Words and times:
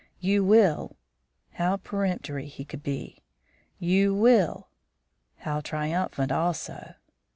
"You 0.19 0.43
will?" 0.43 0.95
How 1.51 1.77
peremptory 1.77 2.47
he 2.47 2.65
could 2.65 2.81
be. 2.81 3.21
"You 3.77 4.15
will?" 4.15 4.67
How 5.35 5.61
triumphant, 5.61 6.31
also. 6.31 6.95